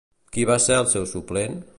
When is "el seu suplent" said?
0.83-1.61